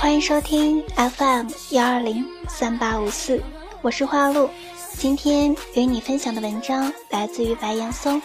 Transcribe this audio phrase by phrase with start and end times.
[0.00, 3.42] 欢迎收听 FM 幺二零三八五四，
[3.82, 4.48] 我是花露。
[4.94, 8.22] 今天与你分享的文章来自于白岩松。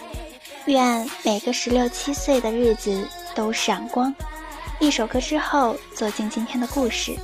[0.64, 4.14] 愿每个十六七岁的日子都闪光。
[4.80, 7.14] 一首歌之后，走进今天的故事。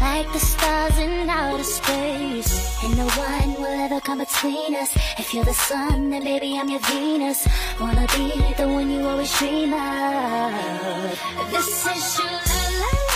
[0.00, 2.82] Like the stars in outer space.
[2.84, 4.94] And no one will ever come between us.
[5.18, 7.46] If you're the sun, then baby I'm your Venus.
[7.80, 11.50] Wanna be the one you always dream of.
[11.50, 12.40] This is your
[12.80, 13.09] la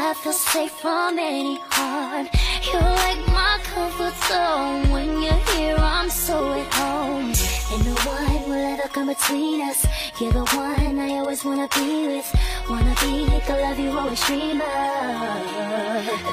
[0.00, 2.28] I feel safe from any harm.
[2.70, 4.90] You're like my comfort zone.
[4.92, 7.32] When you're here, I'm so at home.
[7.72, 9.84] And no one will ever come between us.
[10.20, 12.28] You're the one I always wanna be with.
[12.70, 14.68] Wanna be the love you always dream of.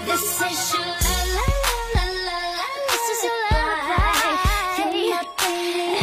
[0.06, 1.46] This is your la.
[2.92, 3.42] This is your
[4.78, 5.04] baby,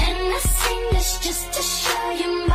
[0.02, 2.51] and I sing this just to show you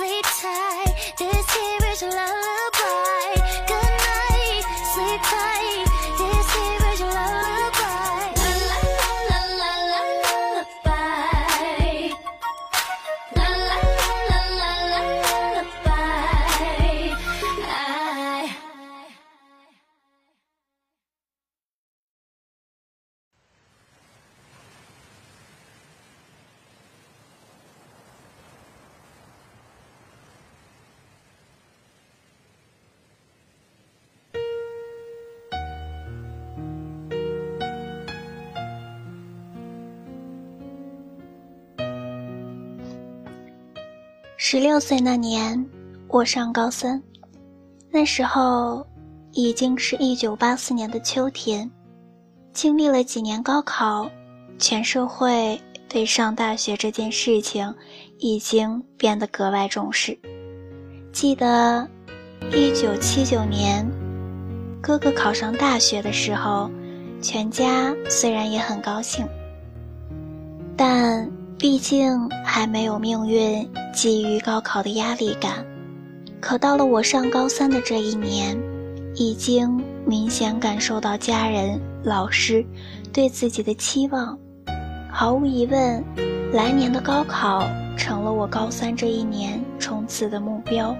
[0.00, 1.14] sleep tight.
[1.18, 2.49] This here is lullaby.
[44.42, 45.62] 十六岁那年，
[46.08, 47.00] 我上高三，
[47.90, 48.84] 那时候
[49.32, 51.70] 已经是一九八四年的秋天，
[52.54, 54.10] 经历了几年高考，
[54.58, 57.72] 全社会对上大学这件事情
[58.18, 60.18] 已经变得格外重视。
[61.12, 61.86] 记得
[62.50, 63.86] 一九七九年，
[64.80, 66.70] 哥哥考上大学的时候，
[67.20, 69.28] 全家虽然也很高兴，
[70.78, 75.64] 但毕竟还没有命运基于高考的压力感。
[76.40, 78.58] 可到了我上高三的这一年，
[79.14, 82.64] 已经明显感受到家人、老师
[83.12, 84.38] 对自己的期望。
[85.12, 86.02] 毫无疑问，
[86.52, 90.96] 来年的高考成了我高三这一年冲刺的目标。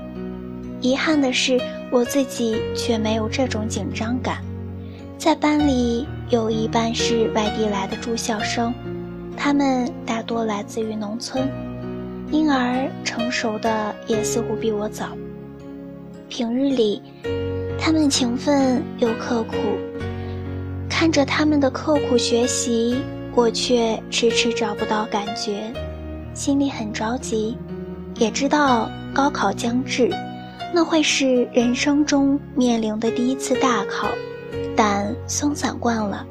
[0.82, 1.58] 遗憾的是，
[1.90, 4.42] 我自己却没有这种紧张感。
[5.16, 8.74] 在班里有一半是外地来的住校生，
[9.36, 11.48] 他们大多来自于农村，
[12.30, 15.08] 因而成熟的也似乎比我早。
[16.28, 17.02] 平日里，
[17.78, 19.56] 他们勤奋又刻苦，
[20.88, 22.98] 看着他们的刻苦学习，
[23.34, 25.72] 我却迟迟找不到感觉，
[26.32, 27.56] 心里很着急，
[28.16, 30.08] 也知道高考将至，
[30.72, 34.06] 那会是人生中面临的第一次大考，
[34.76, 36.24] 但松散惯了，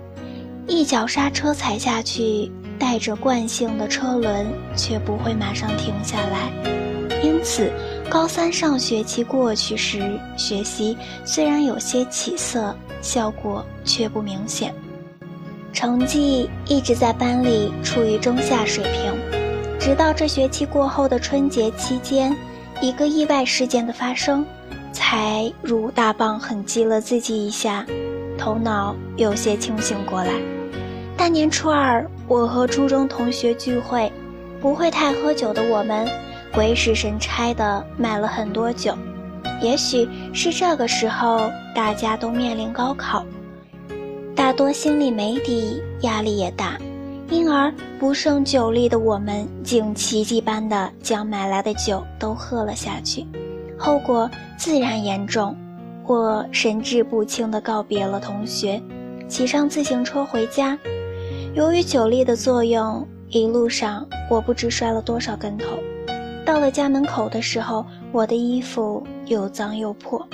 [0.65, 6.49] 一脚刹车踩下去，带着惯性的车轮却不会马上停下来，
[7.21, 7.69] 因此
[8.09, 14.73] 高三上学期过去时，学习虽然有些起色，效果却不明显，
[15.73, 19.13] 成绩一直在班里处于中下水平。
[19.79, 22.35] 直到这学期过后的春节期间，
[22.81, 24.45] 一个意外事件的发生，
[24.91, 27.85] 才如大棒狠击了自己一下，
[28.37, 30.31] 头脑有些清醒过来。
[31.19, 34.09] 大年初二，我和初中同学聚会，
[34.61, 36.07] 不会太喝酒的我们。
[36.53, 38.97] 鬼使神差的买了很多酒，
[39.61, 43.25] 也许是这个时候大家都面临高考，
[44.33, 46.77] 大多心里没底，压力也大，
[47.29, 47.69] 因而
[47.99, 53.27] 不胜酒力的我们竟奇迹般的将买来的酒都喝了下去，
[53.77, 55.53] 后果自然严重。
[56.07, 58.81] 我神志不清的告别了同学，
[59.27, 60.77] 骑上自行车回家。
[61.55, 65.65] 由于酒力的作用，一路上我不知摔了多少跟头。
[66.45, 70.25] 到了家门口的时候，我的衣服又脏又破，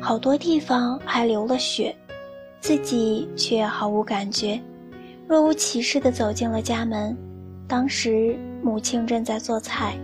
[0.00, 1.94] 好多地方还流了血，
[2.60, 4.60] 自己却毫无感觉，
[5.26, 7.16] 若无其事地走进了家门。
[7.66, 9.98] 当时母亲正在做菜，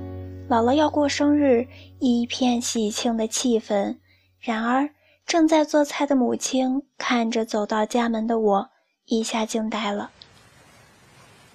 [0.49, 1.67] 姥姥要过生日，
[2.01, 3.97] 一片喜庆的气氛。
[4.41, 4.91] 然而，
[5.25, 8.69] 正在做菜的母亲看着走到家门的我，
[9.07, 10.11] 一下惊呆了。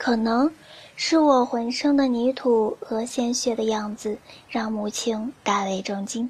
[0.04, 0.52] 可能。
[0.96, 4.16] 是我浑身的泥土和鲜血的样子
[4.50, 6.30] 让母亲大为震惊，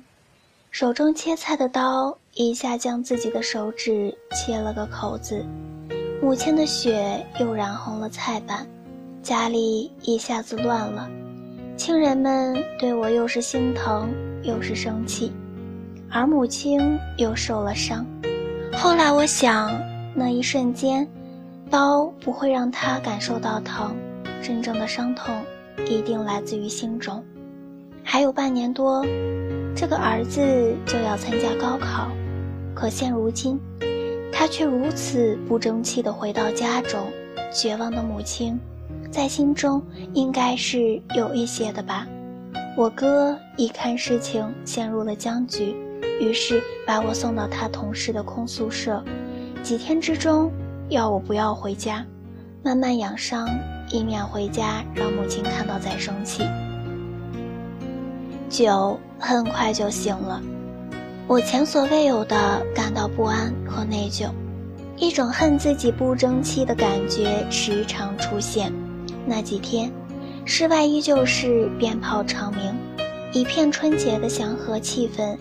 [0.71, 5.43] 手中切菜的刀一下将自己的手指切了个口子，
[6.21, 8.65] 母亲的血又染红了菜板，
[9.21, 11.09] 家里一下子乱了，
[11.75, 15.33] 亲人们对我又是心疼又是生气，
[16.09, 16.79] 而母亲
[17.17, 18.05] 又受了伤。
[18.71, 19.77] 后来我想，
[20.15, 21.05] 那一瞬间，
[21.73, 23.95] 刀不会让他感受到疼。
[24.43, 25.33] 真正的伤痛
[25.87, 27.23] 一定来自于心中。
[28.03, 29.03] 还有半年多，
[29.75, 30.39] 这个儿子
[30.85, 32.11] 就要参加高考，
[32.75, 33.59] 可现如今，
[34.31, 37.01] 他却如此不争气地回到家中。
[37.51, 38.59] 绝望的母亲，
[39.09, 39.81] 在心中
[40.13, 42.05] 应该是有一些的吧。
[42.77, 45.75] 我哥一看事情陷入了僵局，
[46.21, 49.03] 于是把我送到他同事的空宿舍，
[49.63, 50.51] 几天之中
[50.89, 52.05] 要我不要回家，
[52.63, 53.47] 慢慢养伤。
[53.91, 56.43] 以免回家让母亲看到再生气。
[58.49, 60.41] 酒很快就醒了，
[61.27, 64.29] 我前所未有的感到不安和内疚，
[64.97, 68.73] 一种恨自己不争气的感觉时常出现。
[69.27, 69.91] 那几天，
[70.43, 72.73] 室外依旧是鞭炮长鸣，
[73.31, 75.37] 一片春节的祥和气氛。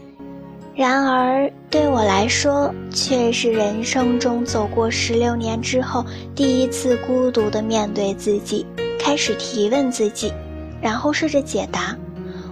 [0.74, 6.04] 然而，对我来说，却是人生中走过十六年之后，
[6.34, 8.64] 第一次孤独地面对自己，
[8.98, 10.32] 开始提问自己，
[10.80, 11.94] 然后试着解答。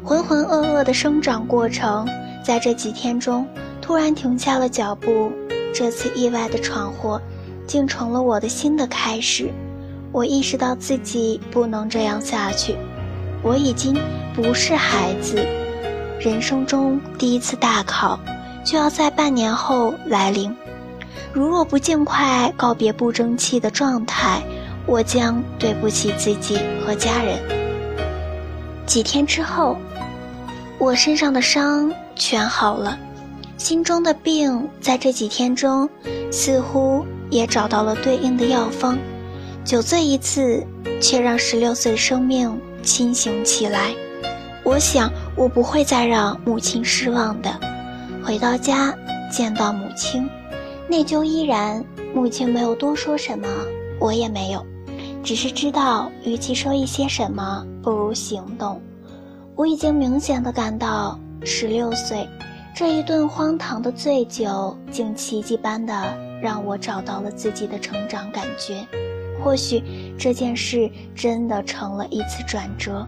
[0.05, 2.07] 浑浑噩噩的生长过程，
[2.45, 3.47] 在这几天中
[3.81, 5.33] 突然停下了脚步。
[5.73, 7.21] 这次意外的闯祸，
[7.67, 9.49] 竟成了我的新的开始。
[10.13, 12.77] 我意识到自己不能这样下去，
[13.43, 13.97] 我已经
[14.35, 15.39] 不是孩子。
[16.21, 18.21] 人生中第一次大考
[18.63, 20.55] 就要在半年后来临，
[21.33, 24.43] 如若不尽快告别不争气的状态，
[24.85, 27.39] 我将对不起自己和家人。
[28.85, 29.79] 几天之后，
[30.77, 32.99] 我身上的伤全好了，
[33.57, 35.89] 心中的病在这几天中
[36.31, 38.99] 似乎也找到了对应的药方，
[39.65, 40.63] 酒醉一次，
[41.01, 43.95] 却让十六岁生命清醒起来。
[44.63, 47.51] 我想，我不会再让母亲失望的。
[48.23, 48.95] 回到家，
[49.31, 50.29] 见到母亲，
[50.89, 51.85] 内疚依然。
[52.13, 53.47] 母亲没有多说什么，
[54.01, 54.67] 我也没有，
[55.23, 58.81] 只是知道，与其说一些什么，不如行动。
[59.55, 62.29] 我已经明显的感到，十六岁
[62.75, 65.95] 这一顿荒唐的醉酒，竟奇迹般的
[66.43, 68.85] 让我找到了自己的成长感觉。
[69.41, 69.83] 或许
[70.19, 73.07] 这件事真的成了一次转折。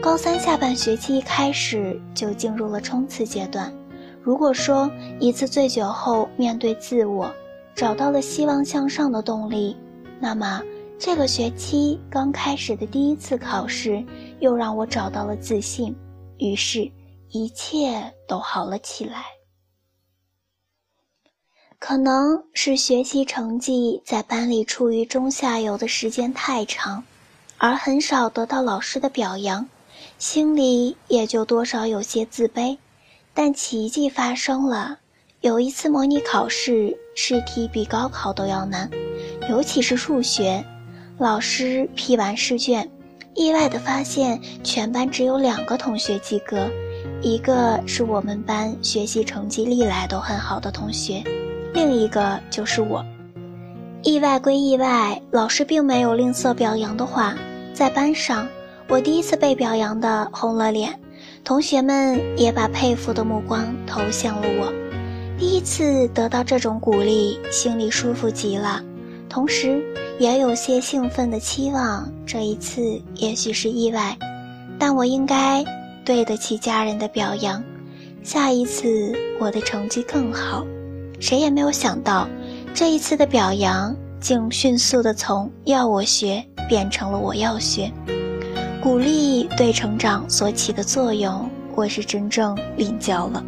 [0.00, 3.72] 高三下半学期一开始就进入了冲刺阶段。
[4.22, 7.32] 如果说一次醉酒后面对自我，
[7.74, 9.76] 找到了希望向上的动力，
[10.20, 10.62] 那么
[10.98, 14.04] 这个学期刚开始的第一次考试
[14.40, 15.94] 又让我找到了自信，
[16.38, 16.90] 于是，
[17.30, 19.24] 一切都好了起来。
[21.78, 27.02] 可能是学习成绩在班里处于中下游的时间太长，
[27.58, 29.68] 而很少得到老师的表扬。
[30.16, 32.78] 心里也就多少有些自卑，
[33.34, 34.98] 但奇迹发生了。
[35.40, 38.90] 有一次模拟考试，试题比高考都要难，
[39.48, 40.64] 尤其是数学。
[41.18, 42.88] 老师批完试卷，
[43.34, 46.68] 意外地发现全班只有两个同学及格，
[47.22, 51.22] 一个是我们班学习成绩历来都很好的同学，
[51.72, 53.04] 另一个就是我。
[54.02, 57.36] 意外归意外，老师并没有吝啬表扬的话，
[57.78, 58.48] 在班上，
[58.88, 60.98] 我第一次被表扬的红了脸，
[61.44, 64.72] 同学们也把佩服的目光投向了我。
[65.38, 68.82] 第一次得到这种鼓励，心里舒服极了，
[69.28, 69.80] 同时
[70.18, 74.18] 也有些兴奋的期望，这一次也许是意外，
[74.76, 75.64] 但我应该。
[76.04, 77.62] 对得起家人的表扬，
[78.24, 80.66] 下一次我的成绩更好。
[81.20, 82.26] 谁也没有想到，
[82.74, 87.90] 这一次的表扬竟迅速的从要我学变成了我要学。
[88.80, 93.42] 鼓励对成长所起的作用，我是真正领教了。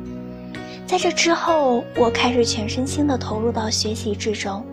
[0.86, 4.64] 在这之后，我开始全身心地投入到学习之中，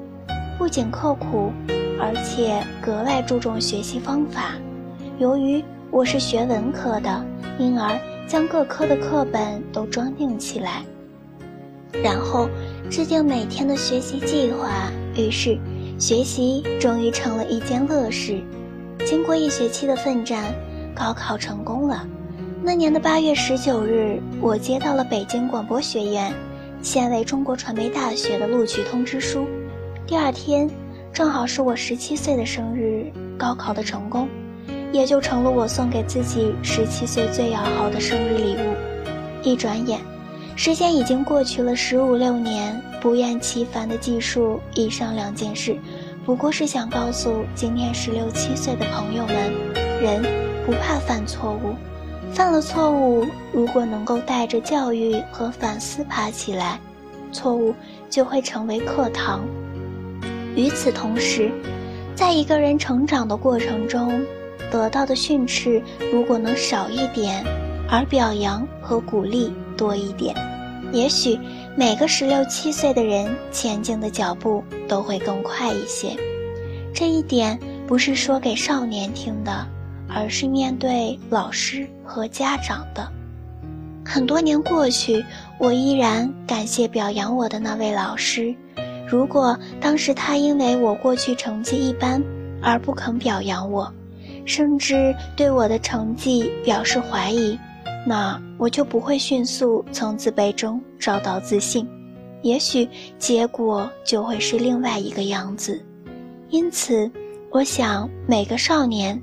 [0.57, 1.51] 不仅刻苦，
[1.99, 4.55] 而且格外注重学习方法。
[5.19, 7.25] 由于我是学文科的。
[7.59, 10.83] 因而将各科的课本都装订起来，
[12.03, 12.47] 然后
[12.87, 14.91] 制定每天的学习计划。
[15.15, 15.57] 于是，
[15.99, 18.41] 学习终于成了一件乐事。
[19.05, 20.53] 经过一学期的奋战，
[20.93, 22.05] 高考成功了。
[22.63, 26.31] 那年的八月十九日，我接到了北京广播学院
[26.83, 29.47] （现为中国传媒大学）的录取通知书。
[30.05, 30.69] 第二天，
[31.11, 33.11] 正好是我十七岁的生日。
[33.37, 34.27] 高考的成功。
[34.93, 38.73] 也就成了我送给自己十七岁最要好的生日礼物。
[39.43, 39.99] 一转眼，
[40.55, 42.81] 时间已经过去了十五六年。
[43.01, 45.77] 不厌其烦的记述以上两件事，
[46.25, 49.35] 不过是想告诉今天十六七岁的朋友们：
[50.01, 50.21] 人
[50.65, 51.75] 不怕犯错误，
[52.33, 56.79] 犯了错误，如果能够带着教育和反思爬起来，
[57.31, 57.73] 错误
[58.09, 59.45] 就会成为课堂。
[60.55, 61.51] 与此同时，
[62.15, 64.19] 在一个人成长的过程中，
[64.71, 67.45] 得到的训斥如果能少一点，
[67.89, 70.35] 而表扬和鼓励多一点，
[70.91, 71.39] 也许
[71.79, 76.17] 每个十六七岁的人前进的脚步都会更快一些。
[76.91, 79.67] 这一点不是说给少年听的，
[80.09, 83.07] 而是面对老师和家长的。
[84.03, 85.23] 很多年过去，
[85.59, 88.55] 我依然感谢表扬我的那位老师。
[89.07, 92.19] 如果当时他因为我过去成绩一般
[92.59, 93.93] 而不肯表扬我，
[94.45, 97.55] 甚至对我的成绩表示怀疑，
[98.07, 101.85] 那我就不会迅速从自卑中找到自信，
[102.41, 102.87] 也许
[103.19, 105.85] 结果就会是另外一个样子。
[106.49, 107.11] 因此，
[107.51, 109.21] 我想每个少年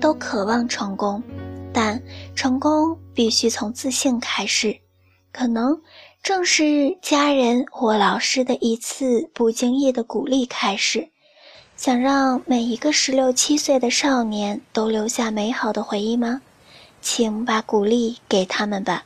[0.00, 1.22] 都渴望成功，
[1.70, 2.02] 但
[2.34, 4.74] 成功必须从自信开始。
[5.30, 5.78] 可能
[6.22, 11.06] 正是家人或老师的一次不经意的鼓励开始。
[11.76, 16.40] 想让每一个十六七岁的少年都留下美好的回忆吗？
[17.02, 19.04] 请把鼓励给他们吧。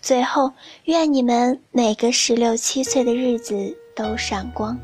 [0.00, 0.52] 最后，
[0.84, 4.78] 愿你们每个十六七岁的日子都闪光。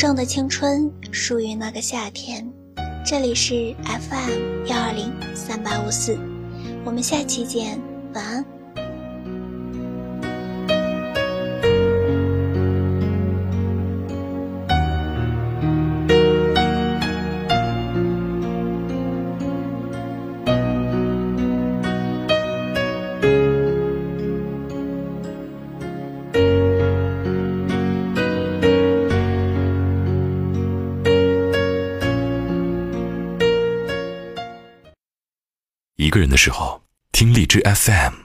[0.00, 2.50] 正的青春属于那个夏天。
[3.04, 6.18] 这里是 FM 幺二零三八五四，
[6.86, 7.78] 我们下期见，
[8.14, 8.59] 晚安。
[36.10, 38.19] 一个人的时候，听荔枝 FM。